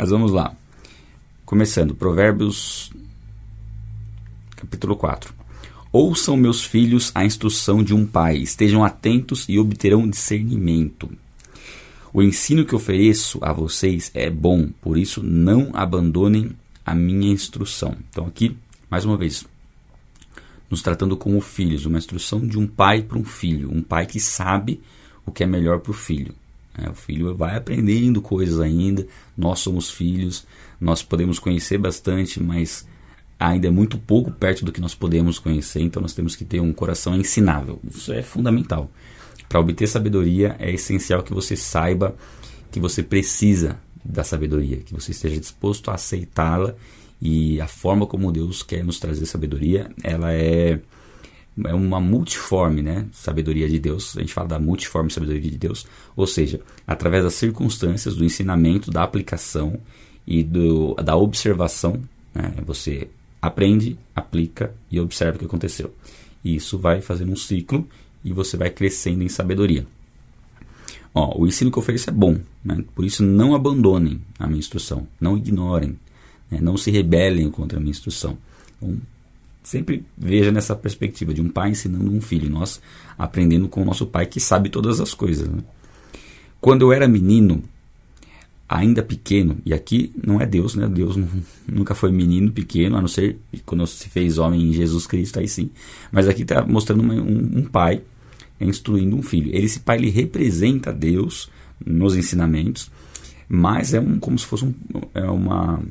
[0.00, 0.54] Mas vamos lá.
[1.44, 2.92] Começando, Provérbios
[4.54, 5.34] capítulo 4.
[5.90, 11.10] Ouçam, meus filhos, a instrução de um pai, estejam atentos e obterão discernimento.
[12.14, 16.52] O ensino que ofereço a vocês é bom, por isso não abandonem
[16.86, 17.96] a minha instrução.
[18.08, 18.56] Então, aqui,
[18.88, 19.44] mais uma vez,
[20.70, 24.20] nos tratando como filhos, uma instrução de um pai para um filho, um pai que
[24.20, 24.80] sabe
[25.26, 26.36] o que é melhor para o filho.
[26.78, 29.06] É, o filho vai aprendendo coisas ainda.
[29.36, 30.46] Nós somos filhos,
[30.80, 32.86] nós podemos conhecer bastante, mas
[33.38, 35.80] ainda é muito pouco perto do que nós podemos conhecer.
[35.80, 37.80] Então nós temos que ter um coração ensinável.
[37.88, 38.90] Isso é fundamental.
[39.48, 42.14] Para obter sabedoria é essencial que você saiba
[42.70, 46.74] que você precisa da sabedoria, que você esteja disposto a aceitá-la
[47.20, 50.78] e a forma como Deus quer nos trazer sabedoria, ela é
[51.64, 54.16] é uma multiforme né, sabedoria de Deus.
[54.16, 58.90] A gente fala da multiforme sabedoria de Deus, ou seja, através das circunstâncias, do ensinamento,
[58.90, 59.78] da aplicação
[60.26, 62.00] e do, da observação,
[62.34, 63.08] né, você
[63.40, 65.94] aprende, aplica e observa o que aconteceu.
[66.44, 67.86] E isso vai fazendo um ciclo
[68.24, 69.86] e você vai crescendo em sabedoria.
[71.14, 72.84] Ó, o ensino que eu ofereço é bom, né?
[72.94, 75.98] por isso não abandonem a minha instrução, não ignorem,
[76.50, 76.60] né?
[76.60, 78.38] não se rebelem contra a minha instrução.
[78.76, 78.96] Então,
[79.68, 82.80] sempre veja nessa perspectiva de um pai ensinando um filho, nós
[83.18, 85.46] aprendendo com o nosso pai que sabe todas as coisas.
[85.46, 85.58] Né?
[86.58, 87.62] Quando eu era menino,
[88.66, 90.88] ainda pequeno, e aqui não é Deus, né?
[90.88, 91.18] Deus
[91.68, 95.46] nunca foi menino pequeno, a não ser quando se fez homem em Jesus Cristo, aí
[95.46, 95.68] sim.
[96.10, 98.00] Mas aqui está mostrando uma, um, um, pai
[98.58, 99.54] instruindo um filho.
[99.54, 101.50] Esse pai ele representa Deus
[101.84, 102.90] nos ensinamentos,
[103.46, 104.74] mas é um, como se fosse um,
[105.12, 105.82] é uma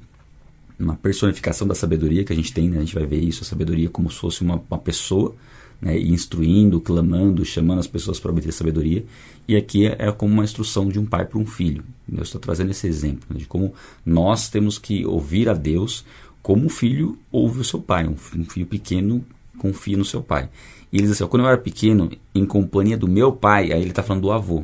[0.80, 2.78] uma personificação da sabedoria que a gente tem, né?
[2.78, 5.36] a gente vai ver isso, a sabedoria como se fosse uma, uma pessoa,
[5.82, 5.98] né?
[6.00, 9.06] instruindo, clamando, chamando as pessoas para obter sabedoria.
[9.48, 11.84] E aqui é, é, como uma instrução de um pai para um filho.
[12.12, 13.40] Eu estou trazendo esse exemplo né?
[13.40, 13.74] de como
[14.06, 16.06] nós temos que ouvir a Deus
[16.42, 19.26] como um filho ouve o seu pai, um filho pequeno
[19.58, 20.50] confia no seu pai.
[20.92, 23.90] E ele diz assim: quando eu era pequeno, em companhia do meu pai, aí ele
[23.90, 24.64] está falando do avô.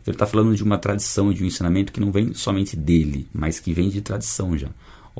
[0.00, 3.28] Então ele está falando de uma tradição, de um ensinamento que não vem somente dele,
[3.34, 4.68] mas que vem de tradição já.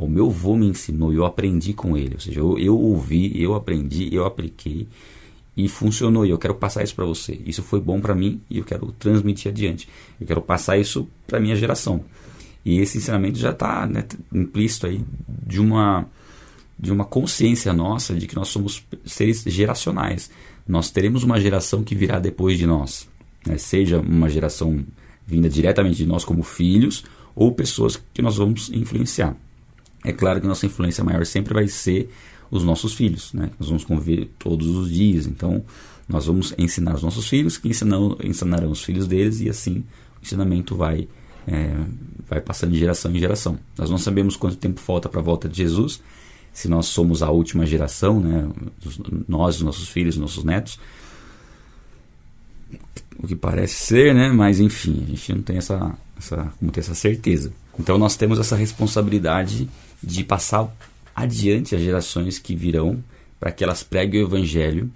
[0.01, 2.15] O meu avô me ensinou eu aprendi com ele.
[2.15, 4.89] Ou seja, eu, eu ouvi, eu aprendi, eu apliquei
[5.55, 6.25] e funcionou.
[6.25, 7.39] E eu quero passar isso para você.
[7.45, 9.89] Isso foi bom para mim e eu quero transmitir adiante.
[10.19, 12.03] Eu quero passar isso para minha geração.
[12.65, 16.07] E esse ensinamento já está né, implícito aí de uma
[16.79, 20.31] de uma consciência nossa de que nós somos seres geracionais.
[20.67, 23.07] Nós teremos uma geração que virá depois de nós,
[23.47, 23.59] né?
[23.59, 24.83] seja uma geração
[25.27, 27.05] vinda diretamente de nós como filhos
[27.37, 29.37] ou pessoas que nós vamos influenciar.
[30.05, 32.11] É claro que nossa influência maior sempre vai ser
[32.51, 33.51] os nossos filhos, né?
[33.59, 35.65] Nós vamos conviver todos os dias, então
[36.09, 39.85] nós vamos ensinar os nossos filhos, que ensinam, ensinarão os filhos deles, e assim
[40.21, 41.07] o ensinamento vai,
[41.47, 41.73] é,
[42.29, 43.59] vai passando de geração em geração.
[43.79, 46.03] Nós não sabemos quanto tempo falta para a volta de Jesus,
[46.53, 48.49] se nós somos a última geração, né?
[49.29, 50.81] nós, os nossos filhos, os nossos netos,
[53.23, 54.31] o que parece ser, né?
[54.31, 57.53] Mas enfim, a gente não tem essa, essa, como ter essa certeza.
[57.79, 59.69] Então nós temos essa responsabilidade
[60.03, 60.69] de passar
[61.15, 63.03] adiante as gerações que virão
[63.39, 64.91] para que elas preguem o evangelho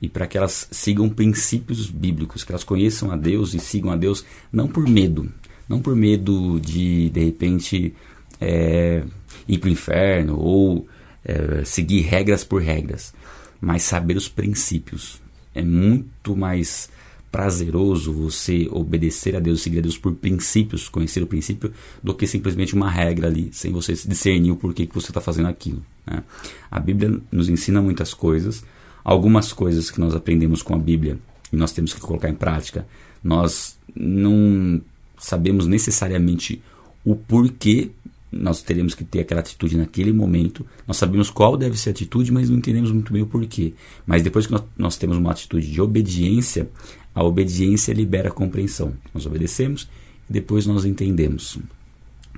[0.00, 3.96] e para que elas sigam princípios bíblicos, que elas conheçam a Deus e sigam a
[3.96, 5.30] Deus não por medo,
[5.68, 7.94] não por medo de de repente
[8.40, 9.04] é,
[9.46, 10.88] ir para o inferno ou
[11.24, 13.14] é, seguir regras por regras,
[13.60, 15.20] mas saber os princípios.
[15.54, 16.90] É muito mais
[17.32, 21.72] prazeroso você obedecer a Deus, seguir a Deus por princípios, conhecer o princípio,
[22.02, 25.48] do que simplesmente uma regra ali, sem você discernir o porquê que você está fazendo
[25.48, 25.82] aquilo.
[26.06, 26.22] Né?
[26.70, 28.62] A Bíblia nos ensina muitas coisas,
[29.02, 31.18] algumas coisas que nós aprendemos com a Bíblia
[31.50, 32.86] e nós temos que colocar em prática,
[33.24, 34.82] nós não
[35.16, 36.62] sabemos necessariamente
[37.02, 37.90] o porquê
[38.32, 40.64] nós teremos que ter aquela atitude naquele momento.
[40.88, 43.74] Nós sabemos qual deve ser a atitude, mas não entendemos muito bem o porquê.
[44.06, 46.70] Mas depois que nós, nós temos uma atitude de obediência,
[47.14, 48.94] a obediência libera a compreensão.
[49.12, 49.88] Nós obedecemos
[50.28, 51.58] e depois nós entendemos.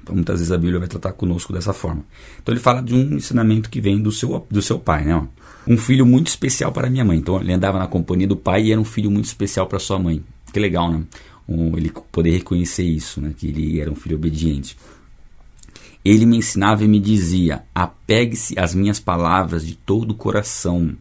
[0.03, 2.05] Então, muitas vezes a Bíblia vai tratar conosco dessa forma.
[2.43, 5.27] Então ele fala de um ensinamento que vem do seu, do seu pai, né?
[5.67, 7.19] Um filho muito especial para minha mãe.
[7.19, 9.99] Então ele andava na companhia do pai e era um filho muito especial para sua
[9.99, 10.23] mãe.
[10.53, 11.05] Que legal, né?
[11.49, 13.33] Um, ele poder reconhecer isso, né?
[13.37, 14.77] Que ele era um filho obediente.
[16.05, 20.95] Ele me ensinava e me dizia: apegue-se às minhas palavras de todo o coração,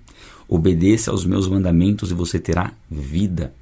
[0.48, 3.54] obedeça aos meus mandamentos e você terá vida.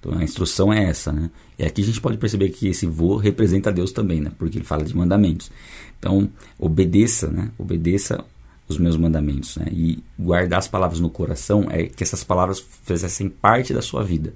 [0.00, 1.30] Então a instrução é essa, né?
[1.56, 4.32] E aqui a gente pode perceber que esse vô representa Deus também, né?
[4.36, 5.50] Porque ele fala de mandamentos.
[5.96, 7.50] Então, obedeça, né?
[7.56, 8.24] Obedeça
[8.66, 9.66] os meus mandamentos, né?
[9.70, 14.34] E guardar as palavras no coração é que essas palavras fizessem parte da sua vida.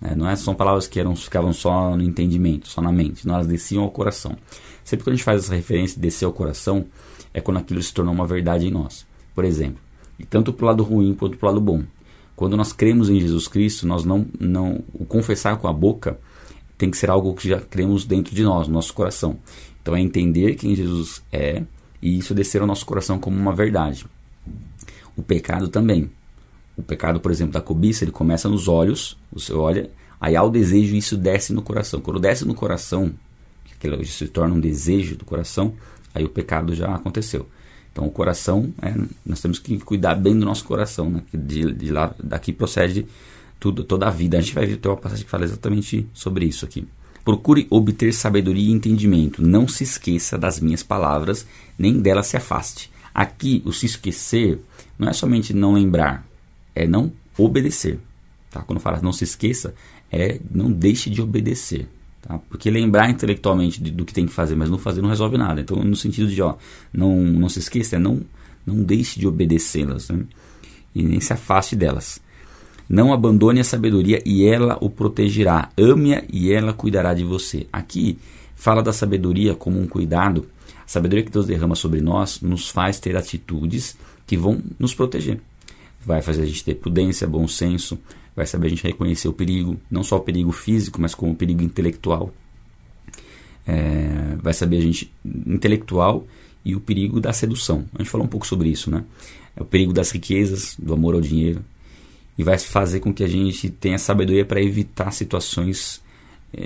[0.00, 0.14] Né?
[0.14, 3.26] Não é, são palavras que eram, ficavam só no entendimento, só na mente.
[3.26, 4.36] Não, elas desciam ao coração.
[4.90, 6.84] Sempre que a gente faz essa referência de descer ao coração,
[7.32, 9.06] é quando aquilo se tornou uma verdade em nós.
[9.32, 9.80] Por exemplo,
[10.18, 11.84] e tanto para o lado ruim quanto para o lado bom.
[12.34, 16.18] Quando nós cremos em Jesus Cristo, nós não, não o confessar com a boca
[16.76, 19.38] tem que ser algo que já cremos dentro de nós, no nosso coração.
[19.80, 21.62] Então é entender quem Jesus é
[22.02, 24.04] e isso descer ao nosso coração como uma verdade.
[25.16, 26.10] O pecado também.
[26.76, 29.88] O pecado, por exemplo, da cobiça, ele começa nos olhos, você olha,
[30.20, 32.00] aí há o desejo isso desce no coração.
[32.00, 33.14] Quando desce no coração,
[33.88, 35.74] aquilo se torna um desejo do coração,
[36.14, 37.46] aí o pecado já aconteceu.
[37.92, 38.94] Então o coração, é,
[39.24, 41.22] nós temos que cuidar bem do nosso coração, né?
[41.32, 43.06] de, de lá, daqui procede
[43.58, 44.38] tudo, toda a vida.
[44.38, 46.86] A gente vai ver uma passagem que fala exatamente sobre isso aqui.
[47.24, 49.42] Procure obter sabedoria e entendimento.
[49.42, 51.46] Não se esqueça das minhas palavras,
[51.78, 52.90] nem delas se afaste.
[53.12, 54.60] Aqui, o se esquecer
[54.98, 56.26] não é somente não lembrar,
[56.74, 57.98] é não obedecer.
[58.50, 58.62] Tá?
[58.62, 59.74] Quando fala não se esqueça,
[60.10, 61.86] é não deixe de obedecer.
[62.22, 62.38] Tá?
[62.48, 65.60] Porque lembrar intelectualmente do que tem que fazer, mas não fazer não resolve nada.
[65.60, 66.56] Então, no sentido de, ó,
[66.92, 68.20] não, não se esqueça, não,
[68.66, 70.08] não deixe de obedecê-las.
[70.10, 70.24] Né?
[70.94, 72.20] E nem se afaste delas.
[72.88, 75.70] Não abandone a sabedoria e ela o protegerá.
[75.78, 77.66] Ame-a e ela cuidará de você.
[77.72, 78.18] Aqui
[78.56, 80.48] fala da sabedoria como um cuidado.
[80.84, 83.96] A sabedoria que Deus derrama sobre nós nos faz ter atitudes
[84.26, 85.40] que vão nos proteger.
[86.04, 87.98] Vai fazer a gente ter prudência, bom senso,
[88.40, 91.36] vai saber a gente reconhecer o perigo, não só o perigo físico, mas como o
[91.36, 92.32] perigo intelectual.
[93.66, 96.26] É, vai saber a gente intelectual
[96.64, 97.84] e o perigo da sedução.
[97.94, 99.04] A gente falou um pouco sobre isso, né?
[99.54, 101.62] É o perigo das riquezas, do amor ao dinheiro,
[102.38, 106.00] e vai fazer com que a gente tenha sabedoria para evitar situações
[106.54, 106.62] é,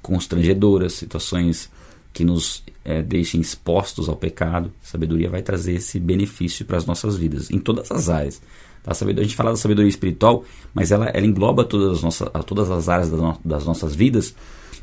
[0.00, 1.70] constrangedoras, situações
[2.10, 4.72] que nos é, deixem expostos ao pecado.
[4.82, 8.40] A sabedoria vai trazer esse benefício para as nossas vidas, em todas as áreas.
[8.86, 12.28] A, sabedoria, a gente fala da sabedoria espiritual, mas ela, ela engloba todas as, nossas,
[12.46, 14.34] todas as áreas das, no, das nossas vidas,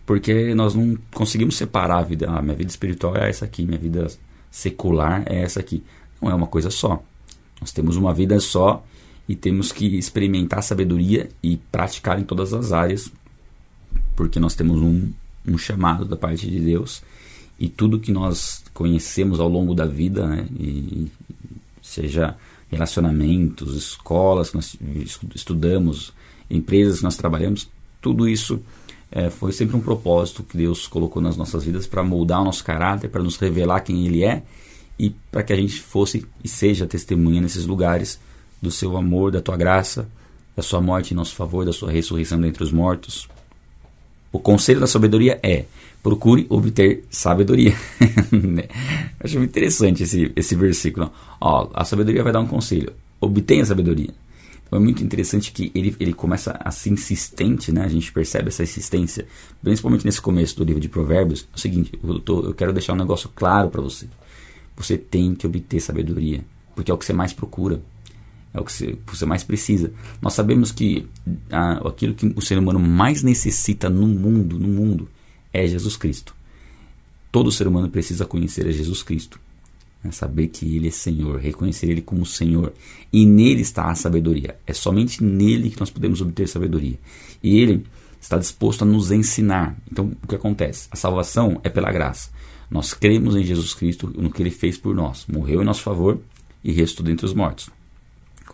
[0.05, 2.29] porque nós não conseguimos separar a vida.
[2.29, 4.07] Ah, minha vida espiritual é essa aqui, minha vida
[4.51, 5.83] secular é essa aqui.
[6.21, 7.01] Não é uma coisa só.
[7.61, 8.83] Nós temos uma vida só
[9.27, 13.11] e temos que experimentar a sabedoria e praticar em todas as áreas,
[14.15, 15.11] porque nós temos um,
[15.47, 17.01] um chamado da parte de Deus
[17.59, 21.09] e tudo que nós conhecemos ao longo da vida, né, e,
[21.81, 22.35] seja
[22.73, 24.77] relacionamentos, escolas que nós
[25.33, 26.13] estudamos,
[26.49, 27.69] empresas que nós trabalhamos,
[28.01, 28.59] tudo isso
[29.11, 32.63] é, foi sempre um propósito que Deus colocou nas nossas vidas para moldar o nosso
[32.63, 34.43] caráter, para nos revelar quem Ele é
[34.97, 38.19] e para que a gente fosse e seja testemunha nesses lugares
[38.61, 40.07] do seu amor, da tua graça,
[40.55, 43.27] da sua morte em nosso favor, da sua ressurreição dentre os mortos.
[44.33, 45.65] O conselho da sabedoria é:
[46.01, 47.75] procure obter sabedoria.
[49.23, 51.11] Acho muito interessante esse, esse versículo.
[51.39, 52.91] Ó, a sabedoria vai dar um conselho:
[53.21, 54.09] obtenha sabedoria.
[54.65, 57.85] Então é muito interessante que ele, ele começa a ser insistente, né?
[57.85, 59.27] a gente percebe essa insistência,
[59.61, 61.47] principalmente nesse começo do livro de Provérbios.
[61.53, 64.07] É o seguinte: eu, tô, eu quero deixar um negócio claro para você.
[64.75, 66.43] Você tem que obter sabedoria,
[66.75, 67.79] porque é o que você mais procura
[68.53, 68.71] é o que
[69.07, 69.91] você, mais precisa.
[70.21, 71.07] Nós sabemos que
[71.85, 75.09] aquilo que o ser humano mais necessita no mundo, no mundo,
[75.51, 76.35] é Jesus Cristo.
[77.31, 79.39] Todo ser humano precisa conhecer a Jesus Cristo,
[80.03, 80.11] né?
[80.11, 82.73] saber que Ele é Senhor, reconhecer Ele como Senhor.
[83.11, 84.55] E nele está a sabedoria.
[84.67, 86.99] É somente nele que nós podemos obter sabedoria.
[87.41, 87.83] E Ele
[88.21, 89.75] está disposto a nos ensinar.
[89.91, 90.87] Então, o que acontece?
[90.91, 92.29] A salvação é pela graça.
[92.69, 95.25] Nós cremos em Jesus Cristo, no que Ele fez por nós.
[95.27, 96.19] Morreu em nosso favor
[96.63, 97.69] e restou dentre os mortos.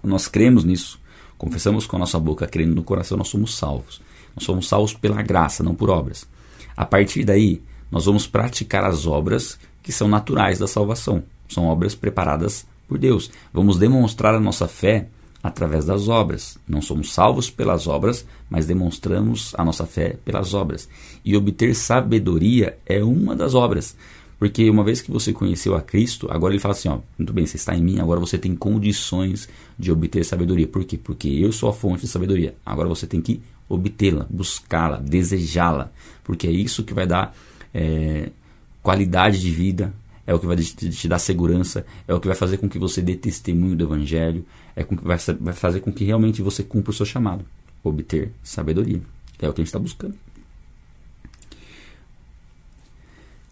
[0.04, 1.00] Nós cremos nisso,
[1.38, 4.02] confessamos com a nossa boca, crendo no coração, nós somos salvos.
[4.36, 6.28] Nós somos salvos pela graça, não por obras.
[6.76, 11.24] A partir daí, nós vamos praticar as obras que são naturais da salvação.
[11.48, 13.32] São obras preparadas por Deus.
[13.52, 15.08] Vamos demonstrar a nossa fé
[15.42, 16.58] através das obras.
[16.68, 20.88] Não somos salvos pelas obras, mas demonstramos a nossa fé pelas obras.
[21.24, 23.96] E obter sabedoria é uma das obras.
[24.40, 27.46] Porque uma vez que você conheceu a Cristo, agora ele fala assim: ó, muito bem,
[27.46, 30.66] você está em mim, agora você tem condições de obter sabedoria.
[30.66, 30.98] Por quê?
[30.98, 32.56] Porque eu sou a fonte de sabedoria.
[32.66, 35.92] Agora você tem que obtê-la, buscá-la, desejá-la.
[36.24, 37.36] Porque é isso que vai dar
[37.74, 38.30] é,
[38.82, 39.94] qualidade de vida,
[40.26, 42.80] é o que vai te, te, dar segurança, é o que vai fazer com que
[42.80, 46.64] você dê testemunho do Evangelho, é com que vai, vai fazer com que realmente você
[46.64, 47.44] cumpra o seu chamado,
[47.84, 49.02] obter sabedoria.
[49.42, 50.16] É o que a gente está buscando.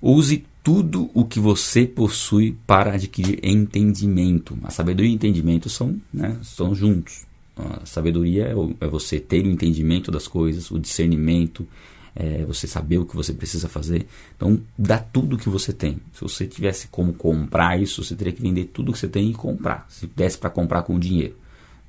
[0.02, 4.60] Use tudo o que você possui para adquirir entendimento.
[4.66, 7.26] A sabedoria e o entendimento são, né, são juntos.
[7.56, 11.66] A sabedoria é, é você ter o entendimento das coisas, o discernimento,
[12.14, 14.08] é você saber o que você precisa fazer.
[14.36, 16.00] Então, dá tudo o que você tem.
[16.12, 19.34] Se você tivesse como comprar isso, você teria que vender tudo que você tem e
[19.34, 19.86] comprar.
[19.88, 21.38] Se desse para comprar com dinheiro.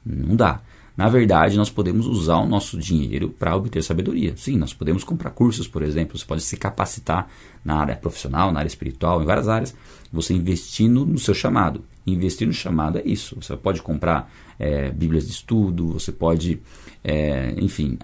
[0.07, 0.63] Não dá.
[0.99, 4.37] Na verdade, nós podemos usar o nosso dinheiro para obter sabedoria.
[4.37, 7.29] Sim, nós podemos comprar cursos, por exemplo, você pode se capacitar
[7.65, 9.77] na área profissional, na área espiritual, em várias áreas,
[10.13, 11.85] você investindo no seu chamado.
[12.05, 13.37] Investir no chamado é isso.
[13.41, 14.29] Você pode comprar
[14.59, 16.61] é, bíblias de estudo, você pode,
[17.05, 17.97] é, enfim,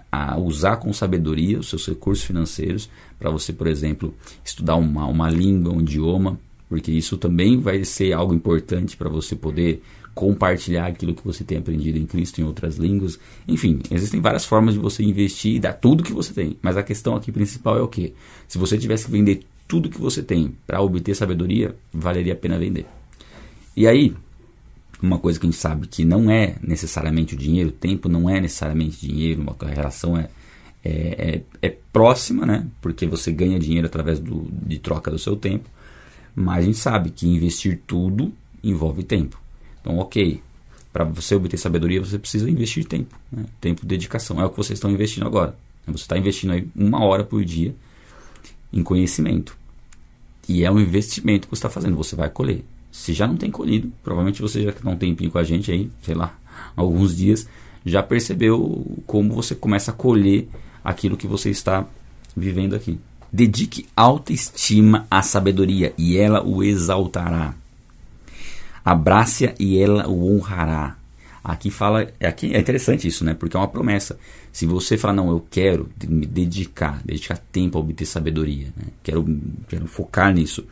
[0.45, 5.75] usar com sabedoria os seus recursos financeiros para você, por exemplo, estudar uma, uma língua,
[5.75, 6.39] um idioma,
[6.75, 9.81] porque isso também vai ser algo importante para você poder
[10.13, 13.17] compartilhar aquilo que você tem aprendido em Cristo em outras línguas.
[13.47, 16.57] Enfim, existem várias formas de você investir e dar tudo que você tem.
[16.61, 18.13] Mas a questão aqui principal é o que?
[18.49, 22.59] Se você tivesse que vender tudo que você tem para obter sabedoria, valeria a pena
[22.59, 22.87] vender.
[23.77, 24.13] E aí,
[25.01, 28.29] uma coisa que a gente sabe que não é necessariamente o dinheiro, o tempo não
[28.29, 30.29] é necessariamente dinheiro, uma relação é,
[30.85, 32.67] é, é, é próxima, né?
[32.83, 35.71] Porque você ganha dinheiro através do, de troca do seu tempo.
[36.35, 39.41] Mas a gente sabe que investir tudo envolve tempo.
[39.81, 40.43] Então, ok,
[40.93, 43.19] para você obter sabedoria, você precisa investir tempo.
[43.31, 43.45] Né?
[43.61, 44.41] Tempo, dedicação.
[44.41, 45.57] É o que vocês estão investindo agora.
[45.87, 47.75] Você está investindo aí uma hora por dia
[48.73, 49.57] em conhecimento.
[50.49, 52.65] E é um investimento que você está fazendo, você vai colher.
[52.91, 55.91] Se já não tem colhido, provavelmente você já está um tempinho com a gente aí,
[56.03, 56.39] sei lá,
[56.77, 57.49] alguns dias,
[57.85, 60.49] já percebeu como você começa a colher
[60.83, 61.87] aquilo que você está
[62.37, 62.99] vivendo aqui.
[63.35, 67.53] Dedique autoestima à sabedoria e ela o exaltará.
[68.85, 70.97] Abrace-a e ela o honrará.
[71.43, 73.35] Aqui fala, aqui é interessante isso, né?
[73.35, 74.17] Porque é uma promessa.
[74.53, 78.85] Se você falar, não, eu quero me dedicar, dedicar tempo a obter sabedoria, né?
[79.03, 79.27] quero,
[79.67, 80.65] quero focar nisso,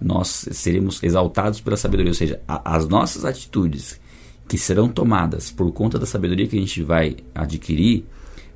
[0.00, 2.12] nós seremos exaltados pela sabedoria.
[2.12, 3.98] Ou seja, a, as nossas atitudes
[4.46, 8.04] que serão tomadas por conta da sabedoria que a gente vai adquirir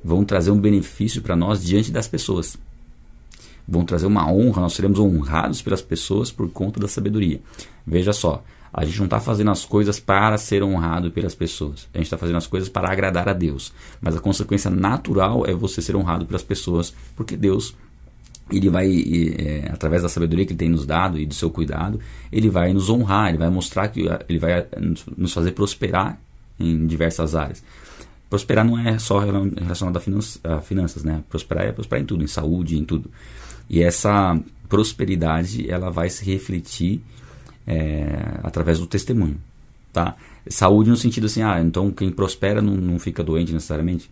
[0.01, 2.57] vão trazer um benefício para nós diante das pessoas.
[3.69, 7.39] Vão trazer uma honra, nós seremos honrados pelas pessoas por conta da sabedoria.
[7.85, 11.87] Veja só, a gente não está fazendo as coisas para ser honrado pelas pessoas.
[11.93, 13.71] A gente está fazendo as coisas para agradar a Deus.
[14.01, 17.75] Mas a consequência natural é você ser honrado pelas pessoas, porque Deus,
[18.51, 18.87] ele vai,
[19.37, 21.99] é, através da sabedoria que ele tem nos dado e do seu cuidado,
[22.31, 24.65] ele vai nos honrar, ele vai mostrar que ele vai
[25.17, 26.19] nos fazer prosperar
[26.59, 27.63] em diversas áreas.
[28.29, 31.23] Prosperar não é só relacionado a, finanças, né?
[31.27, 33.09] Prosperar é prosperar em tudo, em saúde, em tudo.
[33.69, 37.01] E essa prosperidade, ela vai se refletir
[37.65, 39.37] é, através do testemunho,
[39.93, 40.15] tá?
[40.47, 44.09] Saúde no sentido assim, ah, então quem prospera não, não fica doente necessariamente.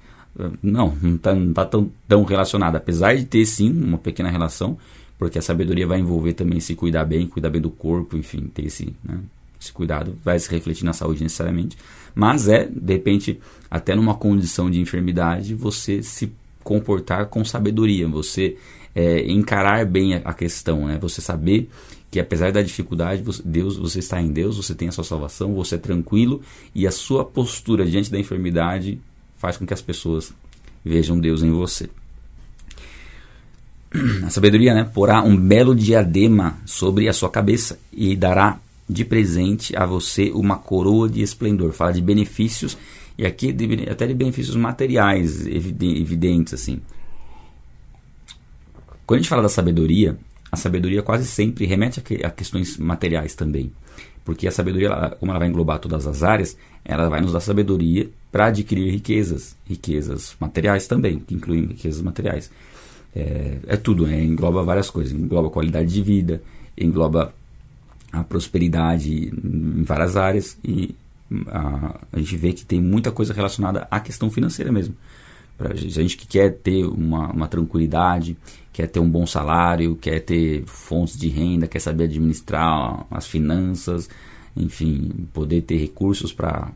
[0.62, 2.76] Não, não está tá tão, tão relacionado.
[2.76, 4.78] Apesar de ter sim uma pequena relação,
[5.18, 8.66] porque a sabedoria vai envolver também se cuidar bem, cuidar bem do corpo, enfim, ter
[8.66, 9.20] esse, né,
[9.60, 11.76] esse cuidado, vai se refletir na saúde necessariamente.
[12.14, 16.32] Mas é, de repente, até numa condição de enfermidade, você se
[16.64, 18.58] comportar com sabedoria, você
[18.98, 20.98] é, encarar bem a, a questão, né?
[21.00, 21.70] você saber
[22.10, 25.76] que apesar da dificuldade, Deus, você está em Deus, você tem a sua salvação, você
[25.76, 26.42] é tranquilo
[26.74, 29.00] e a sua postura diante da enfermidade
[29.38, 30.34] faz com que as pessoas
[30.84, 31.88] vejam Deus em você.
[34.26, 39.78] A sabedoria, né, porá um belo diadema sobre a sua cabeça e dará de presente
[39.78, 41.72] a você uma coroa de esplendor.
[41.72, 42.76] Fala de benefícios
[43.16, 46.82] e aqui de, até de benefícios materiais evidentes assim.
[49.08, 50.18] Quando a gente fala da sabedoria,
[50.52, 53.72] a sabedoria quase sempre remete a, questões materiais também.
[54.26, 58.10] Porque a sabedoria, como ela vai englobar todas as áreas, ela vai nos dar sabedoria
[58.30, 62.52] para adquirir riquezas, riquezas materiais também, que incluem riquezas materiais.
[63.16, 64.22] É, é tudo, né?
[64.22, 66.42] engloba várias coisas, engloba qualidade de vida,
[66.78, 67.34] engloba
[68.12, 70.94] a prosperidade em várias áreas e
[71.48, 74.96] a, a gente vê que tem muita coisa relacionada à questão financeira mesmo.
[75.58, 78.38] Pra gente que quer ter uma, uma tranquilidade,
[78.72, 84.08] quer ter um bom salário, quer ter fontes de renda, quer saber administrar as finanças,
[84.56, 86.72] enfim, poder ter recursos para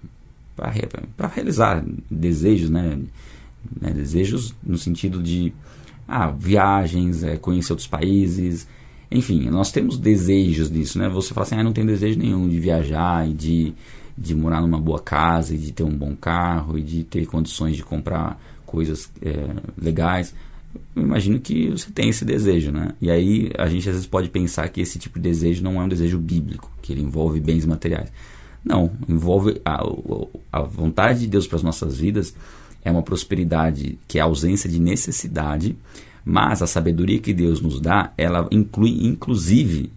[1.36, 3.00] realizar desejos, né?
[3.80, 3.92] né?
[3.92, 5.54] Desejos no sentido de
[6.08, 8.68] ah, viagens, é, conhecer outros países,
[9.12, 11.10] enfim, nós temos desejos disso, né?
[11.10, 13.74] Você fala assim, ah, não tenho desejo nenhum de viajar e de,
[14.18, 17.76] de morar numa boa casa e de ter um bom carro e de ter condições
[17.76, 19.48] de comprar coisas é,
[19.80, 20.34] legais
[20.96, 22.94] eu imagino que você tem esse desejo, né?
[23.02, 25.84] E aí a gente às vezes pode pensar que esse tipo de desejo não é
[25.84, 28.12] um desejo bíblico, que ele envolve bens materiais.
[28.64, 29.82] Não, envolve a,
[30.52, 32.34] a vontade de Deus para as nossas vidas
[32.84, 35.76] é uma prosperidade que é a ausência de necessidade,
[36.24, 39.92] mas a sabedoria que Deus nos dá, ela inclui inclusive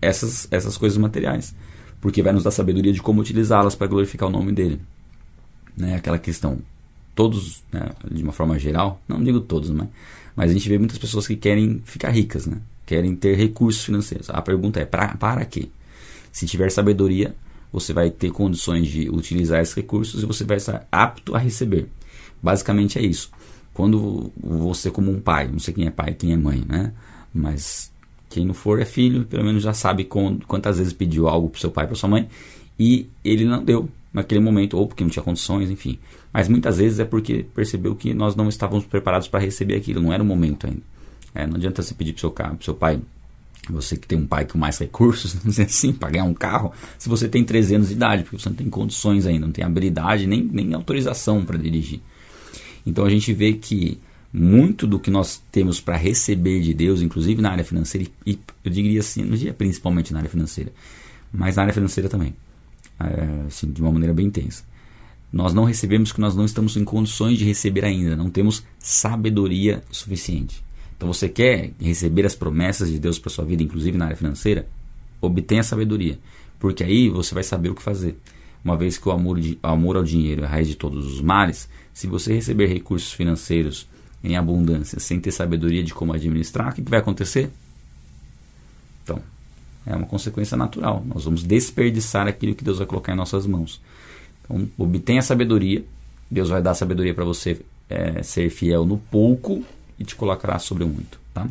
[0.00, 1.54] essas, essas coisas materiais,
[2.00, 4.80] porque vai nos dar sabedoria de como utilizá-las para glorificar o nome dele.
[5.76, 5.96] Né?
[5.96, 6.58] Aquela questão,
[7.20, 9.88] todos, né, de uma forma geral, não digo todos, mas,
[10.34, 12.56] mas a gente vê muitas pessoas que querem ficar ricas, né?
[12.86, 14.30] querem ter recursos financeiros.
[14.30, 15.68] A pergunta é: pra, para quê?
[16.32, 17.36] Se tiver sabedoria,
[17.70, 21.88] você vai ter condições de utilizar esses recursos e você vai estar apto a receber.
[22.42, 23.30] Basicamente é isso.
[23.74, 26.94] Quando você, como um pai, não sei quem é pai, quem é mãe, né?
[27.34, 27.92] Mas
[28.30, 31.70] quem não for é filho, pelo menos já sabe quantas vezes pediu algo para seu
[31.70, 32.28] pai, para sua mãe,
[32.78, 35.98] e ele não deu naquele momento, ou porque não tinha condições, enfim.
[36.32, 40.12] Mas muitas vezes é porque percebeu que nós não estávamos preparados para receber aquilo, não
[40.12, 40.82] era o momento ainda.
[41.34, 43.00] É, não adianta você pedir para seu, pro seu pai,
[43.68, 47.08] você que tem um pai com mais recursos, não assim, para ganhar um carro, se
[47.08, 50.26] você tem 13 anos de idade, porque você não tem condições ainda, não tem habilidade
[50.26, 52.00] nem, nem autorização para dirigir.
[52.84, 54.00] Então a gente vê que
[54.32, 58.70] muito do que nós temos para receber de Deus, inclusive na área financeira, e eu
[58.70, 60.72] diria assim, não diria principalmente na área financeira,
[61.32, 62.34] mas na área financeira também,
[63.46, 64.64] assim, de uma maneira bem intensa.
[65.32, 69.82] Nós não recebemos que nós não estamos em condições de receber ainda, não temos sabedoria
[69.90, 70.62] suficiente.
[70.96, 74.66] Então você quer receber as promessas de Deus para sua vida, inclusive na área financeira?
[75.20, 76.18] Obtenha sabedoria,
[76.58, 78.16] porque aí você vai saber o que fazer.
[78.62, 81.06] Uma vez que o amor, de, o amor ao dinheiro é a raiz de todos
[81.06, 83.88] os males, se você receber recursos financeiros
[84.22, 87.50] em abundância sem ter sabedoria de como administrar, o que, que vai acontecer?
[89.02, 89.22] Então,
[89.86, 91.02] é uma consequência natural.
[91.06, 93.80] Nós vamos desperdiçar aquilo que Deus vai colocar em nossas mãos.
[94.44, 95.84] Então, obtenha sabedoria.
[96.30, 99.64] Deus vai dar sabedoria para você é, ser fiel no pouco
[99.98, 101.18] e te colocará sobre o muito.
[101.34, 101.46] Tá?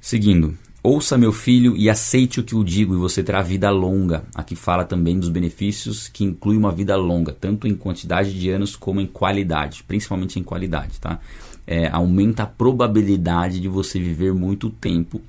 [0.00, 4.22] Seguindo, Ouça, meu filho, e aceite o que eu digo, e você terá vida longa.
[4.34, 8.76] Aqui fala também dos benefícios que inclui uma vida longa, tanto em quantidade de anos
[8.76, 11.18] como em qualidade, principalmente em qualidade, tá?
[11.66, 15.22] É, aumenta a probabilidade de você viver muito tempo,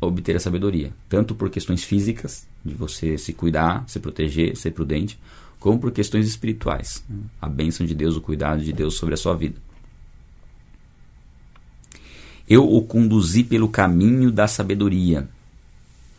[0.00, 5.18] obter a sabedoria, tanto por questões físicas, de você se cuidar, se proteger, ser prudente,
[5.58, 7.04] como por questões espirituais,
[7.40, 9.56] a bênção de Deus, o cuidado de Deus sobre a sua vida.
[12.48, 15.28] Eu o conduzi pelo caminho da sabedoria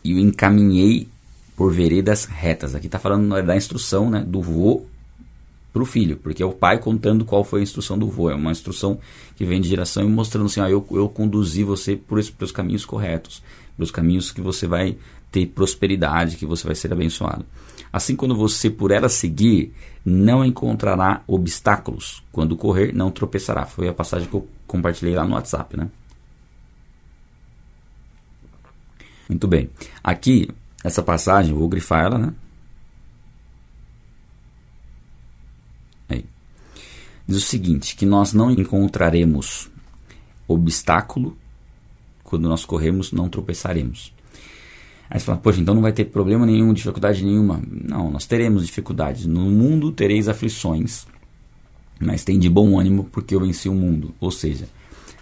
[0.02, 1.08] e o encaminhei
[1.56, 2.74] por veredas retas.
[2.74, 4.86] Aqui está falando da instrução né, do vô
[5.72, 8.30] para o filho, porque é o pai contando qual foi a instrução do vô.
[8.30, 8.98] É uma instrução
[9.36, 12.84] que vem de geração e mostrando assim: eu, eu conduzi você por esses, pelos caminhos
[12.84, 13.42] corretos,
[13.76, 14.96] pelos caminhos que você vai
[15.30, 17.44] ter prosperidade, que você vai ser abençoado.
[17.92, 22.22] Assim, quando você por ela seguir, não encontrará obstáculos.
[22.32, 23.66] Quando correr, não tropeçará.
[23.66, 25.90] Foi a passagem que eu compartilhei lá no WhatsApp, né?
[29.28, 29.70] Muito bem.
[30.02, 30.48] Aqui,
[30.82, 32.34] essa passagem, vou grifar ela, né?
[36.08, 36.24] Aí.
[37.26, 39.70] Diz o seguinte, que nós não encontraremos
[40.48, 41.36] obstáculo
[42.32, 44.10] quando nós corremos, não tropeçaremos.
[45.10, 47.60] Aí você fala, poxa, então não vai ter problema nenhum, dificuldade nenhuma.
[47.70, 49.26] Não, nós teremos dificuldades.
[49.26, 51.06] No mundo tereis aflições,
[52.00, 54.14] mas tem de bom ânimo porque eu venci o mundo.
[54.18, 54.66] Ou seja,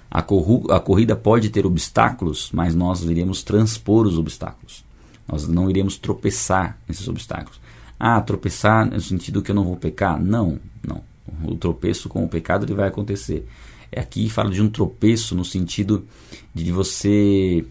[0.08, 4.84] a, a corrida pode ter obstáculos, mas nós iremos transpor os obstáculos.
[5.26, 7.60] Nós não iremos tropeçar nesses obstáculos.
[7.98, 10.22] Ah, tropeçar no sentido que eu não vou pecar?
[10.22, 11.02] Não, não.
[11.42, 13.48] O tropeço com o pecado ele vai acontecer.
[13.92, 16.06] É aqui fala de um tropeço no sentido
[16.54, 17.64] de você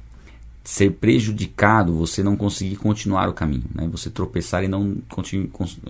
[0.64, 3.88] ser prejudicado, você não conseguir continuar o caminho, né?
[3.92, 4.98] você tropeçar e não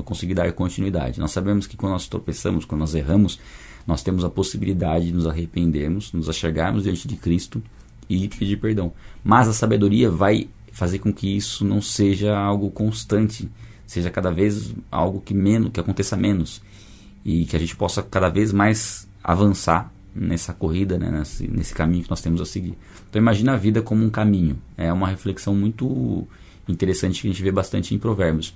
[0.05, 1.19] conseguir dar continuidade.
[1.19, 3.39] Nós sabemos que quando nós tropeçamos, quando nós erramos,
[3.85, 7.61] nós temos a possibilidade de nos arrependermos, nos achegarmos diante de Cristo
[8.07, 8.93] e pedir perdão.
[9.23, 13.49] Mas a sabedoria vai fazer com que isso não seja algo constante,
[13.85, 16.61] seja cada vez algo que menos, que aconteça menos
[17.25, 22.03] e que a gente possa cada vez mais avançar nessa corrida, né, nesse, nesse caminho
[22.03, 22.77] que nós temos a seguir.
[23.09, 24.57] Então imagina a vida como um caminho.
[24.77, 26.27] É uma reflexão muito
[26.67, 28.55] interessante que a gente vê bastante em Provérbios,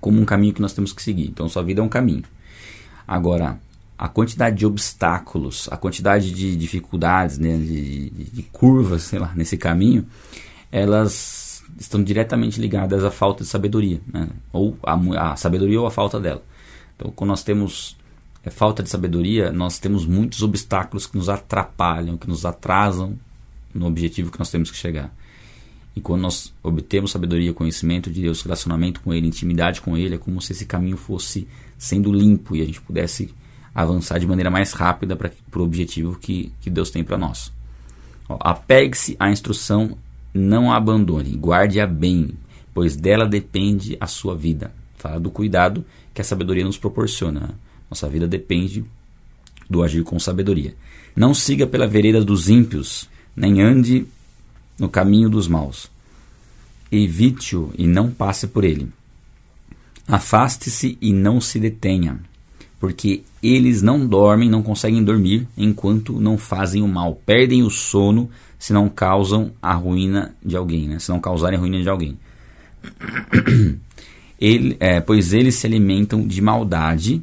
[0.00, 1.28] como um caminho que nós temos que seguir.
[1.28, 2.24] Então sua vida é um caminho.
[3.06, 3.58] Agora
[4.00, 9.30] a quantidade de obstáculos, a quantidade de dificuldades, né, de, de, de, curvas, sei lá,
[9.36, 10.06] nesse caminho,
[10.72, 15.90] elas estão diretamente ligadas à falta de sabedoria, né, ou a, a sabedoria ou a
[15.90, 16.42] falta dela.
[16.96, 17.94] Então, quando nós temos
[18.44, 23.18] é, falta de sabedoria, nós temos muitos obstáculos que nos atrapalham, que nos atrasam
[23.74, 25.14] no objetivo que nós temos que chegar.
[25.94, 30.18] E quando nós obtemos sabedoria, conhecimento de Deus, relacionamento com Ele, intimidade com Ele, é
[30.18, 33.34] como se esse caminho fosse sendo limpo e a gente pudesse
[33.74, 37.52] avançar de maneira mais rápida para o objetivo que, que Deus tem para nós.
[38.28, 39.96] Apegue-se à instrução,
[40.32, 42.30] não a abandone, guarde-a bem,
[42.72, 44.72] pois dela depende a sua vida.
[44.96, 47.54] Fala do cuidado que a sabedoria nos proporciona.
[47.90, 48.84] Nossa vida depende
[49.68, 50.74] do agir com sabedoria.
[51.14, 54.06] Não siga pela vereda dos ímpios, nem ande
[54.78, 55.90] no caminho dos maus.
[56.90, 58.88] Evite-o e não passe por ele.
[60.06, 62.20] Afaste-se e não se detenha
[62.80, 68.30] porque eles não dormem, não conseguem dormir enquanto não fazem o mal, perdem o sono
[68.58, 70.98] se não causam a ruína de alguém, né?
[70.98, 72.18] se não causarem a ruína de alguém.
[74.40, 77.22] Ele, é, pois eles se alimentam de maldade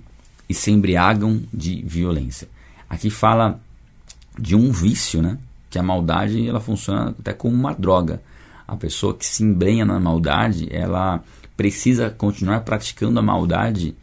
[0.50, 2.48] e se embriagam de violência.
[2.90, 3.60] Aqui fala
[4.38, 5.38] de um vício, né?
[5.70, 8.22] Que a maldade ela funciona até como uma droga.
[8.68, 11.24] A pessoa que se embrenha na maldade, ela
[11.56, 13.96] precisa continuar praticando a maldade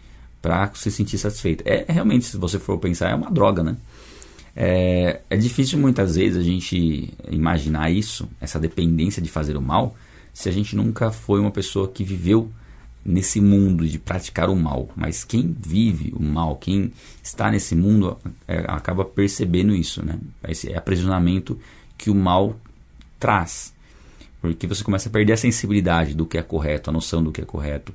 [0.42, 1.62] para se sentir satisfeita.
[1.66, 3.76] É realmente, se você for pensar, é uma droga, né?
[4.56, 9.96] É, é difícil muitas vezes a gente imaginar isso, essa dependência de fazer o mal,
[10.32, 12.50] se a gente nunca foi uma pessoa que viveu
[13.04, 14.88] nesse mundo de praticar o mal.
[14.96, 18.16] Mas quem vive o mal, quem está nesse mundo,
[18.48, 20.18] é, acaba percebendo isso, né?
[20.48, 21.58] Esse é aprisionamento
[21.98, 22.58] que o mal
[23.18, 23.74] traz.
[24.40, 27.40] Porque você começa a perder a sensibilidade do que é correto, a noção do que
[27.40, 27.94] é correto.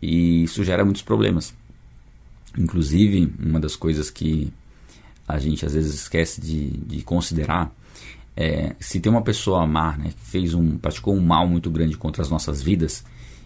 [0.00, 1.54] E isso gera muitos problemas.
[2.58, 4.52] Inclusive, uma das coisas que
[5.26, 7.72] a gente às vezes esquece de, de considerar
[8.36, 11.96] é, se tem uma pessoa má, né, que fez um, praticou um mal muito grande
[11.96, 13.04] contra as nossas vidas,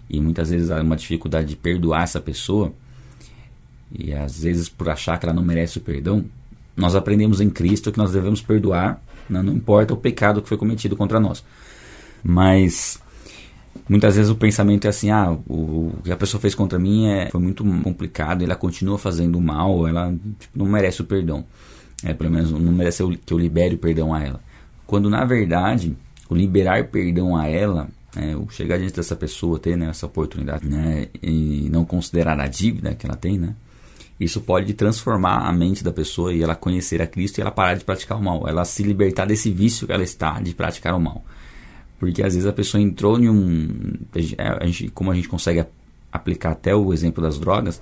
[0.08, 2.72] e muitas vezes há uma dificuldade de perdoar essa pessoa,
[3.92, 6.24] e às vezes por achar que ela não merece o perdão,
[6.76, 10.58] nós aprendemos em Cristo que nós devemos perdoar, né, não importa o pecado que foi
[10.58, 11.42] cometido contra nós.
[12.22, 13.00] Mas
[13.88, 17.06] muitas vezes o pensamento é assim: ah, o, o que a pessoa fez contra mim
[17.06, 21.44] é, foi muito complicado, ela continua fazendo mal, ela tipo, não merece o perdão.
[22.04, 24.40] É, pelo menos não merece que eu libere o perdão a ela.
[24.86, 25.96] Quando na verdade
[26.28, 30.66] o liberar perdão a ela, é, o chegar diante dessa pessoa, ter né, essa oportunidade
[30.66, 33.54] né, e não considerar a dívida que ela tem, né,
[34.18, 37.74] isso pode transformar a mente da pessoa e ela conhecer a Cristo e ela parar
[37.74, 41.00] de praticar o mal, ela se libertar desse vício que ela está de praticar o
[41.00, 41.22] mal.
[41.98, 43.94] Porque às vezes a pessoa entrou em um.
[44.60, 45.64] A gente, como a gente consegue
[46.12, 47.80] aplicar até o exemplo das drogas,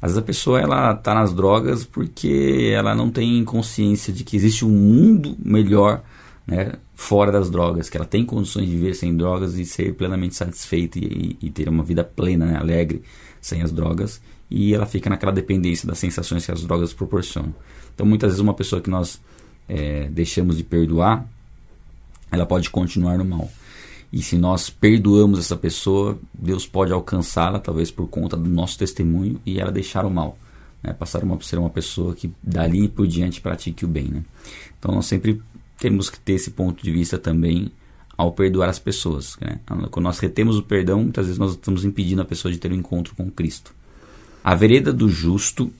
[0.00, 4.36] às vezes a pessoa ela está nas drogas porque ela não tem consciência de que
[4.36, 6.02] existe um mundo melhor
[6.46, 10.34] né, fora das drogas, que ela tem condições de viver sem drogas e ser plenamente
[10.34, 13.02] satisfeita e, e ter uma vida plena, né, alegre,
[13.40, 17.54] sem as drogas, e ela fica naquela dependência das sensações que as drogas proporcionam.
[17.94, 19.20] Então, muitas vezes, uma pessoa que nós
[19.68, 21.26] é, deixamos de perdoar,
[22.30, 23.50] ela pode continuar no mal.
[24.12, 29.40] E se nós perdoamos essa pessoa, Deus pode alcançá-la, talvez por conta do nosso testemunho,
[29.44, 30.38] e ela deixar o mal.
[30.82, 30.92] Né?
[30.92, 34.04] Passar a ser uma pessoa que dali por diante pratique o bem.
[34.04, 34.22] Né?
[34.78, 35.42] Então nós sempre
[35.78, 37.70] temos que ter esse ponto de vista também
[38.16, 39.36] ao perdoar as pessoas.
[39.40, 39.58] Né?
[39.90, 42.76] Quando nós retemos o perdão, muitas vezes nós estamos impedindo a pessoa de ter um
[42.76, 43.74] encontro com Cristo.
[44.42, 45.72] A vereda do justo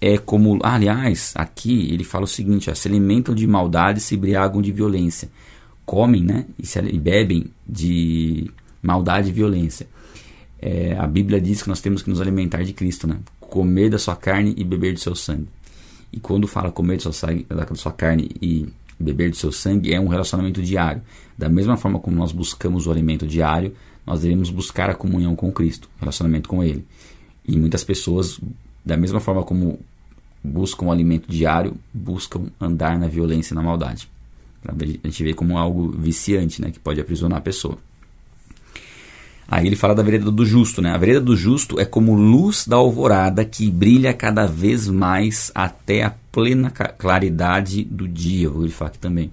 [0.00, 0.58] é como.
[0.62, 4.72] Ah, aliás, aqui ele fala o seguinte: ó, se alimentam de maldade, se embriagam de
[4.72, 5.28] violência.
[5.84, 8.50] Comem né, e, se, e bebem de
[8.82, 9.88] maldade e violência.
[10.62, 13.18] É, a Bíblia diz que nós temos que nos alimentar de Cristo, né?
[13.40, 15.48] comer da sua carne e beber do seu sangue.
[16.12, 18.68] E quando fala comer da sua, da sua carne e
[19.00, 21.02] beber do seu sangue é um relacionamento diário.
[21.36, 23.74] Da mesma forma como nós buscamos o alimento diário,
[24.06, 26.84] nós devemos buscar a comunhão com Cristo, relacionamento com Ele.
[27.46, 28.38] E muitas pessoas,
[28.84, 29.78] da mesma forma como
[30.42, 34.08] buscam o alimento diário, buscam andar na violência e na maldade.
[34.66, 37.78] A gente vê como algo viciante, né, que pode aprisionar a pessoa.
[39.50, 40.92] Aí ele fala da vereda do justo, né?
[40.92, 46.04] A vereda do justo é como luz da alvorada que brilha cada vez mais até
[46.04, 48.48] a plena claridade do dia.
[48.48, 49.32] Vou falar aqui também.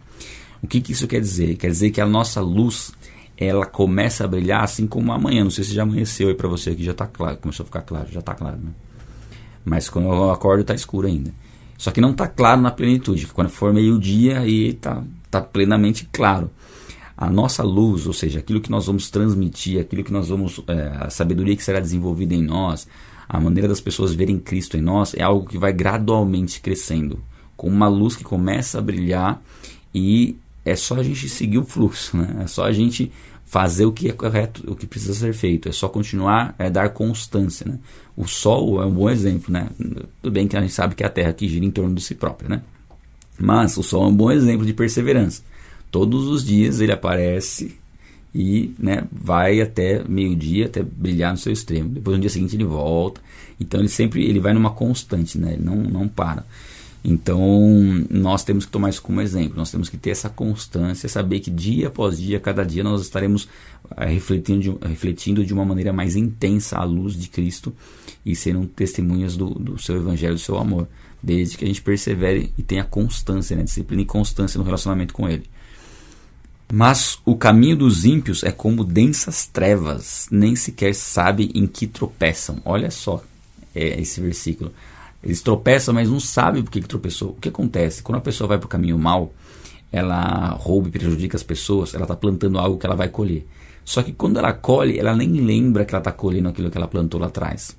[0.62, 1.56] O que, que isso quer dizer?
[1.56, 2.92] Quer dizer que a nossa luz
[3.38, 5.44] ela começa a brilhar assim como amanhã.
[5.44, 7.38] Não sei se já amanheceu aí para você aqui, já está claro.
[7.38, 8.72] Começou a ficar claro, já está claro, né?
[9.64, 11.32] Mas quando eu acordo está escuro ainda.
[11.78, 13.28] Só que não está claro na plenitude.
[13.28, 16.50] Quando for meio-dia aí está tá plenamente claro
[17.18, 20.92] a nossa luz, ou seja, aquilo que nós vamos transmitir, aquilo que nós vamos, é,
[21.00, 22.88] a sabedoria que será desenvolvida em nós,
[23.28, 27.20] a maneira das pessoas verem Cristo em nós, é algo que vai gradualmente crescendo,
[27.56, 29.42] com uma luz que começa a brilhar
[29.94, 32.42] e é só a gente seguir o fluxo, né?
[32.44, 33.12] É só a gente
[33.46, 36.90] fazer o que é correto, o que precisa ser feito, é só continuar, é dar
[36.90, 37.80] constância, né?
[38.16, 39.70] O Sol é um bom exemplo, né?
[40.22, 42.02] Tudo bem que a gente sabe que é a Terra que gira em torno de
[42.02, 42.62] si própria, né?
[43.40, 45.42] Mas o Sol é um bom exemplo de perseverança.
[45.92, 47.78] Todos os dias ele aparece
[48.34, 51.90] e né, vai até meio-dia, até brilhar no seu extremo.
[51.90, 53.22] Depois no dia seguinte ele volta.
[53.60, 55.54] Então ele sempre ele vai numa constante, né?
[55.54, 56.46] ele não, não para.
[57.04, 57.50] Então
[58.10, 59.58] nós temos que tomar isso como exemplo.
[59.58, 63.48] Nós temos que ter essa constância, saber que dia após dia, cada dia, nós estaremos
[63.96, 67.74] é, refletindo, de, refletindo de uma maneira mais intensa a luz de Cristo
[68.26, 70.88] e sendo testemunhas do, do seu evangelho, do seu amor.
[71.24, 73.64] Desde que a gente persevere e tenha constância, né?
[73.64, 75.46] disciplina e constância no relacionamento com Ele.
[76.72, 82.58] Mas o caminho dos ímpios é como densas trevas, nem sequer sabe em que tropeçam.
[82.66, 83.24] Olha só
[83.74, 84.74] é, esse versículo.
[85.24, 87.30] Eles tropeçam, mas não sabem por que, tropeçou.
[87.30, 88.04] O que acontece?
[88.04, 89.34] Quando a pessoa vai para o caminho mal,
[89.92, 93.48] ela rouba e prejudica as pessoas, ela está plantando algo que ela vai colher.
[93.86, 96.88] Só que quando ela colhe, ela nem lembra que ela está colhendo aquilo que ela
[96.88, 97.78] plantou lá atrás.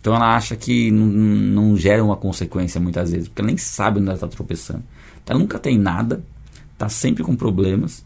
[0.00, 3.98] Então ela acha que não, não gera uma consequência muitas vezes, porque ela nem sabe
[3.98, 4.82] onde ela está tropeçando.
[5.22, 6.24] Então ela nunca tem nada,
[6.72, 8.02] está sempre com problemas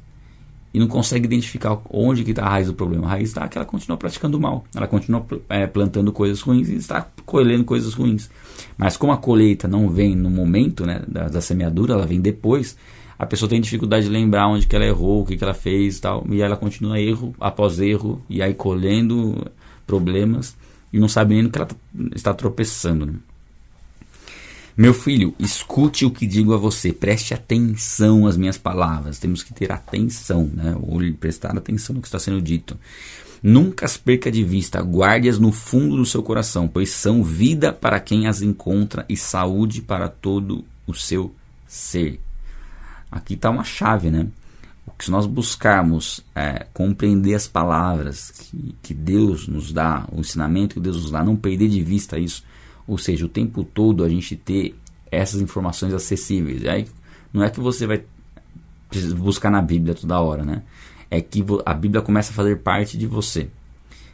[0.73, 3.07] e não consegue identificar onde que está a raiz do problema.
[3.07, 6.77] A raiz está que ela continua praticando mal, ela continua é, plantando coisas ruins e
[6.77, 8.31] está colhendo coisas ruins.
[8.77, 12.77] Mas como a colheita não vem no momento né, da, da semeadura, ela vem depois,
[13.19, 15.99] a pessoa tem dificuldade de lembrar onde que ela errou, o que, que ela fez
[15.99, 19.51] e tal, e ela continua erro após erro, e aí colhendo
[19.87, 20.57] problemas,
[20.93, 21.77] e não sabe nem que ela tá,
[22.15, 23.07] está tropeçando.
[23.07, 23.15] Né?
[24.79, 29.19] Meu filho, escute o que digo a você, preste atenção às minhas palavras.
[29.19, 30.77] Temos que ter atenção, né?
[30.81, 32.79] ou prestar atenção no que está sendo dito.
[33.43, 37.99] Nunca as perca de vista, guarde-as no fundo do seu coração, pois são vida para
[37.99, 41.35] quem as encontra e saúde para todo o seu
[41.67, 42.21] ser.
[43.11, 44.29] Aqui está uma chave, né?
[45.01, 50.81] Se nós buscarmos é, compreender as palavras que, que Deus nos dá, o ensinamento que
[50.81, 52.45] Deus nos dá, não perder de vista isso,
[52.89, 54.75] ou seja, o tempo todo a gente ter
[55.11, 56.63] essas informações acessíveis.
[56.63, 56.87] E aí
[57.33, 58.03] não é que você vai
[59.19, 60.63] buscar na Bíblia toda hora, né?
[61.11, 63.49] É que a Bíblia começa a fazer parte de você.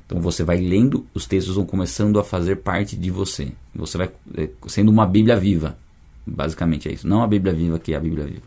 [0.05, 3.53] Então você vai lendo, os textos vão começando a fazer parte de você.
[3.75, 5.79] Você vai é, sendo uma Bíblia viva.
[6.27, 7.07] Basicamente é isso.
[7.07, 8.43] Não a Bíblia viva que é a Bíblia viva.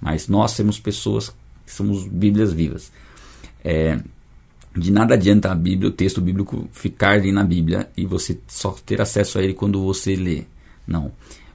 [0.00, 1.34] Mas nós somos pessoas
[1.64, 2.90] que somos Bíblias vivas.
[3.62, 4.00] É,
[4.76, 8.76] de nada adianta a Bíblia, o texto bíblico ficar ali na Bíblia e você só
[8.84, 10.44] ter acesso a ele quando você lê.
[10.86, 11.10] Não.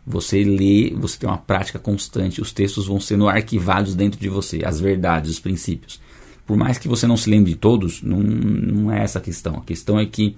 [0.06, 4.62] Você lê, você tem uma prática constante, os textos vão sendo arquivados dentro de você,
[4.66, 6.02] as verdades, os princípios.
[6.46, 9.58] Por mais que você não se lembre de todos, não, não é essa a questão.
[9.58, 10.36] A questão é que,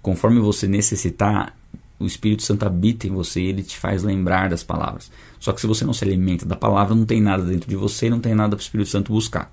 [0.00, 1.54] conforme você necessitar,
[2.00, 5.10] o Espírito Santo habita em você e ele te faz lembrar das palavras.
[5.38, 8.08] Só que se você não se alimenta da palavra, não tem nada dentro de você,
[8.08, 9.52] não tem nada para o Espírito Santo buscar.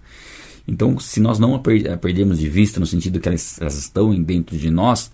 [0.69, 3.75] Então, se nós não a, per a perdemos de vista, no sentido que elas, elas
[3.75, 5.11] estão dentro de nós,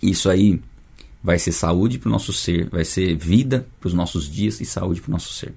[0.00, 0.62] isso aí
[1.20, 4.64] vai ser saúde para o nosso ser, vai ser vida para os nossos dias e
[4.64, 5.52] saúde para o nosso ser.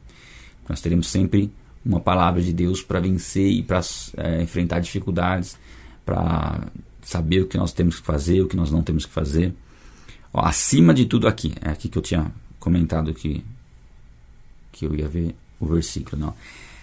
[0.67, 1.51] Nós teremos sempre
[1.85, 3.79] uma palavra de Deus para vencer e para
[4.17, 5.55] é, enfrentar dificuldades,
[6.03, 6.67] para
[7.03, 9.53] saber o que nós temos que fazer, o que nós não temos que fazer.
[10.33, 13.45] Ó, acima de tudo aqui, é aqui que eu tinha comentado que,
[14.71, 16.19] que eu ia ver o versículo.
[16.19, 16.33] Não.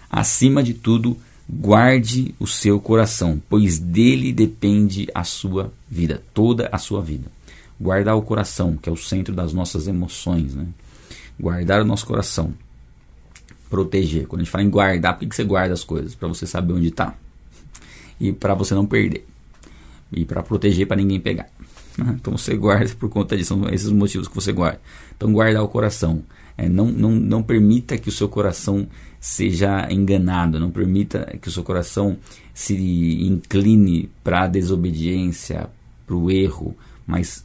[0.08, 6.78] Acima de tudo, Guarde o seu coração, pois dele depende a sua vida, toda a
[6.78, 7.30] sua vida.
[7.80, 10.66] Guardar o coração, que é o centro das nossas emoções, né?
[11.38, 12.52] Guardar o nosso coração.
[13.70, 14.26] Proteger.
[14.26, 16.14] Quando a gente fala em guardar, por que você guarda as coisas?
[16.14, 17.14] Para você saber onde está
[18.18, 19.24] e para você não perder.
[20.10, 21.48] E para proteger para ninguém pegar.
[21.98, 24.80] Então você guarda por conta disso, são esses motivos que você guarda.
[25.16, 26.22] Então guardar o coração.
[26.58, 28.86] É, não, não, não permita que o seu coração
[29.20, 32.16] seja enganado, não permita que o seu coração
[32.54, 32.74] se
[33.22, 35.68] incline para a desobediência,
[36.06, 37.44] para o erro, mas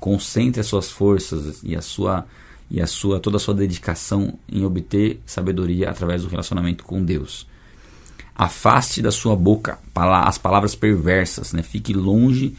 [0.00, 2.26] concentre as suas forças e a sua
[2.70, 7.46] e a sua toda a sua dedicação em obter sabedoria através do relacionamento com Deus.
[8.34, 11.62] Afaste da sua boca as palavras perversas, né?
[11.62, 12.54] Fique longe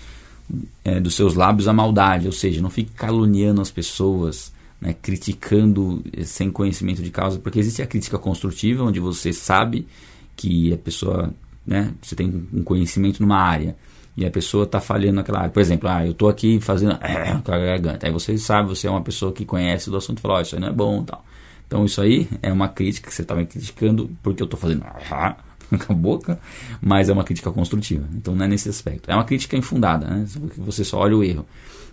[0.83, 6.03] é, dos seus lábios a maldade, ou seja, não fique caluniando as pessoas, né, criticando
[6.15, 9.87] eh, sem conhecimento de causa, porque existe a crítica construtiva, onde você sabe
[10.35, 11.33] que a pessoa,
[11.65, 13.75] né, você tem um conhecimento numa área
[14.15, 15.49] e a pessoa está falhando naquela área.
[15.49, 16.97] Por exemplo, ah, eu estou aqui fazendo
[17.43, 18.07] com a garganta.
[18.07, 20.55] Aí você sabe, você é uma pessoa que conhece do assunto e fala, oh, isso
[20.55, 21.23] aí não é bom tal.
[21.67, 24.83] Então isso aí é uma crítica que você está me criticando porque eu estou fazendo
[25.85, 26.39] com a boca,
[26.81, 28.07] mas é uma crítica construtiva.
[28.13, 29.09] Então não é nesse aspecto.
[29.11, 30.25] É uma crítica infundada, né?
[30.57, 31.45] Você só olha o erro.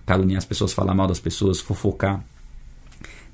[0.07, 2.25] Caluniar as pessoas, falar mal das pessoas, fofocar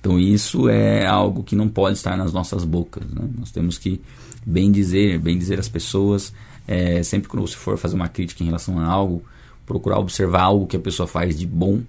[0.03, 3.09] então isso é algo que não pode estar nas nossas bocas.
[3.09, 3.23] Né?
[3.39, 4.01] Nós temos que
[4.45, 6.35] bem dizer, bem dizer às pessoas,
[6.67, 9.23] é, sempre que você for fazer uma crítica em relação a algo,
[9.65, 11.83] procurar observar algo que a pessoa faz de bom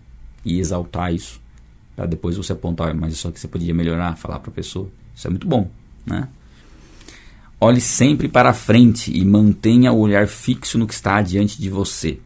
[0.45, 1.41] e exaltar isso,
[1.95, 4.87] para depois você apontar, mas isso aqui você podia melhorar, falar para a pessoa.
[5.15, 5.67] Isso é muito bom,
[6.05, 6.27] né?
[7.59, 12.19] Olhe sempre para frente e mantenha o olhar fixo no que está diante de você.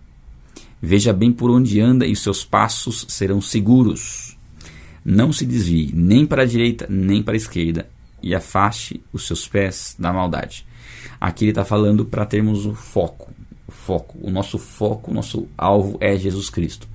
[0.82, 4.37] Veja bem por onde anda e seus passos serão seguros.
[5.10, 7.88] Não se desvie nem para a direita nem para a esquerda
[8.22, 10.66] e afaste os seus pés da maldade.
[11.18, 13.32] Aqui ele está falando para termos o foco.
[13.66, 16.90] O foco, o nosso foco, o nosso alvo é Jesus Cristo.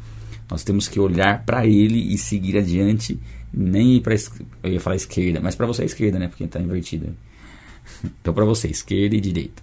[0.50, 3.18] Nós temos que olhar para Ele e seguir adiante,
[3.50, 4.14] nem para
[4.62, 6.28] eu ia falar esquerda, mas para você é esquerda, né?
[6.28, 7.14] Porque está invertida.
[8.20, 9.62] Então para você esquerda e direita.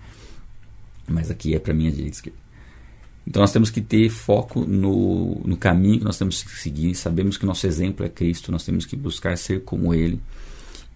[1.08, 2.40] Mas aqui é para mim a direita e esquerda.
[3.28, 6.96] Então nós temos que ter foco no, no caminho que nós temos que seguir.
[6.96, 10.20] Sabemos que nosso exemplo é Cristo, nós temos que buscar ser como Ele.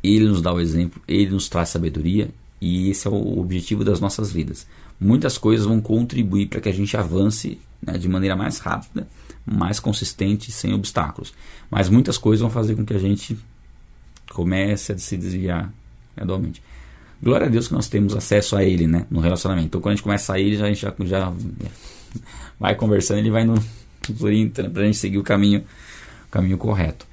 [0.03, 3.99] Ele nos dá o exemplo, Ele nos traz sabedoria E esse é o objetivo das
[3.99, 4.67] nossas vidas.
[4.99, 9.07] Muitas coisas vão contribuir para que a gente avance né, de maneira mais rápida,
[9.45, 11.33] mais consistente, sem obstáculos.
[11.69, 13.37] Mas muitas coisas vão fazer com que a gente
[14.31, 15.71] comece a se desviar
[16.15, 16.61] gradualmente.
[17.21, 19.67] Glória a Deus que nós temos acesso a Ele né, no relacionamento.
[19.67, 21.33] Então, quando a gente começa a sair, já, a gente já, já
[22.59, 23.55] vai conversando, ele vai no,
[24.71, 25.63] para a gente seguir o caminho,
[26.27, 27.05] o caminho correto.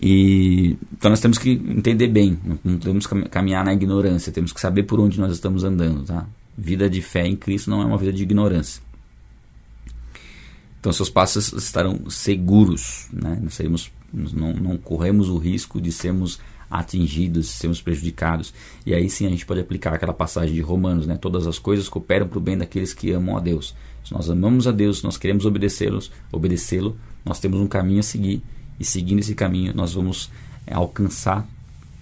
[0.00, 4.84] E, então nós temos que entender bem, não podemos caminhar na ignorância, temos que saber
[4.84, 6.04] por onde nós estamos andando.
[6.04, 6.26] Tá?
[6.56, 8.82] Vida de fé em Cristo não é uma vida de ignorância.
[10.80, 13.38] Então seus passos estarão seguros, né?
[13.42, 16.40] nós seremos, não, não corremos o risco de sermos
[16.70, 18.54] atingidos, de sermos prejudicados.
[18.86, 21.18] E aí sim a gente pode aplicar aquela passagem de Romanos, né?
[21.20, 23.74] todas as coisas cooperam para o bem daqueles que amam a Deus.
[24.04, 28.42] Se nós amamos a Deus, nós queremos obedecê-los, obedecê-lo, nós temos um caminho a seguir
[28.78, 30.30] e seguindo esse caminho nós vamos
[30.66, 31.46] é, alcançar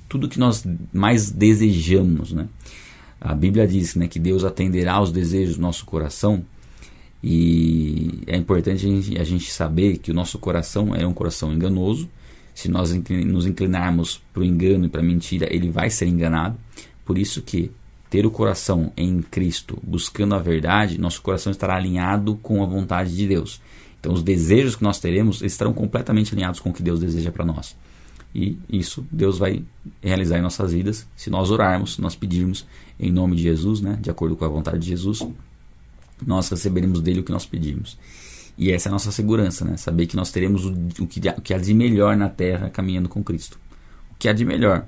[0.08, 2.48] tudo que nós mais desejamos, né?
[3.20, 6.44] A Bíblia diz né, que Deus atenderá aos desejos do nosso coração
[7.22, 11.52] e é importante a gente, a gente saber que o nosso coração é um coração
[11.52, 12.08] enganoso.
[12.54, 16.56] Se nós nos inclinarmos para o engano e para a mentira, ele vai ser enganado.
[17.04, 17.70] Por isso que
[18.10, 23.14] ter o coração em Cristo, buscando a verdade, nosso coração estará alinhado com a vontade
[23.14, 23.60] de Deus.
[24.00, 27.44] Então, os desejos que nós teremos estarão completamente alinhados com o que Deus deseja para
[27.44, 27.76] nós.
[28.34, 29.64] E isso Deus vai
[30.02, 32.66] realizar em nossas vidas se nós orarmos, se nós pedirmos
[33.00, 35.26] em nome de Jesus, né, de acordo com a vontade de Jesus,
[36.24, 37.98] nós receberemos dele o que nós pedimos.
[38.56, 39.76] E essa é a nossa segurança, né?
[39.76, 43.08] Saber que nós teremos o, o, que, o que há de melhor na terra caminhando
[43.08, 43.56] com Cristo.
[44.10, 44.84] O que há de melhor.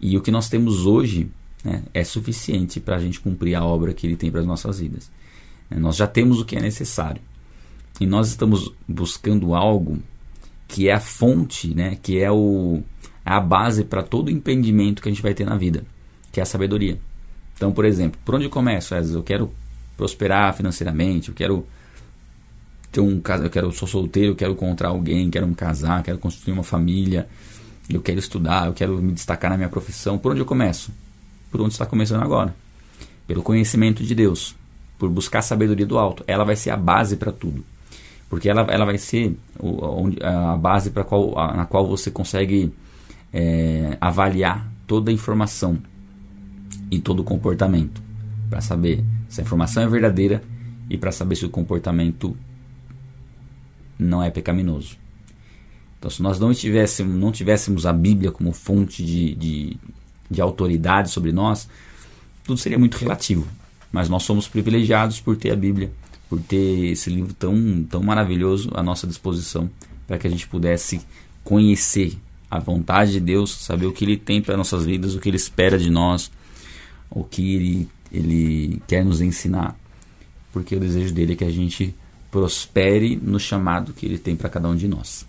[0.00, 1.28] E o que nós temos hoje
[1.64, 4.80] né, é suficiente para a gente cumprir a obra que Ele tem para as nossas
[4.80, 5.10] vidas.
[5.70, 7.20] Nós já temos o que é necessário
[8.00, 9.98] e nós estamos buscando algo
[10.66, 12.82] que é a fonte, né, que é o,
[13.24, 15.84] a base para todo o empreendimento que a gente vai ter na vida,
[16.30, 16.98] que é a sabedoria.
[17.54, 18.94] Então, por exemplo, por onde eu começo?
[18.94, 19.50] Eu quero
[19.96, 21.66] prosperar financeiramente, eu quero
[22.92, 26.54] ter um eu quero sou solteiro, eu quero encontrar alguém, quero me casar, quero construir
[26.54, 27.28] uma família,
[27.90, 30.18] eu quero estudar, eu quero me destacar na minha profissão.
[30.18, 30.92] Por onde eu começo?
[31.50, 32.54] Por onde está começando agora?
[33.26, 34.54] Pelo conhecimento de Deus,
[34.98, 36.24] por buscar a sabedoria do alto.
[36.26, 37.64] Ela vai ser a base para tudo
[38.28, 39.36] porque ela, ela vai ser
[40.22, 42.72] a base para qual, na qual você consegue
[43.32, 45.78] é, avaliar toda a informação
[46.90, 48.02] e todo o comportamento
[48.50, 50.42] para saber se a informação é verdadeira
[50.90, 52.36] e para saber se o comportamento
[53.98, 54.96] não é pecaminoso.
[55.98, 59.76] Então, se nós não tivéssemos, não tivéssemos a Bíblia como fonte de, de,
[60.30, 61.68] de autoridade sobre nós,
[62.44, 63.46] tudo seria muito relativo.
[63.90, 65.90] Mas nós somos privilegiados por ter a Bíblia
[66.28, 69.70] por ter esse livro tão, tão maravilhoso à nossa disposição
[70.06, 71.00] para que a gente pudesse
[71.42, 72.18] conhecer
[72.50, 75.36] a vontade de Deus, saber o que Ele tem para nossas vidas, o que Ele
[75.36, 76.30] espera de nós,
[77.10, 79.78] o que Ele, ele quer nos ensinar.
[80.52, 81.94] Porque o desejo dele é que a gente
[82.30, 85.26] prospere no chamado que Ele tem para cada um de nós.